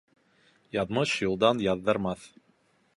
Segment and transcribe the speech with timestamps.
[0.77, 2.29] Яҙмыш юлдан яҙҙырмаҫ.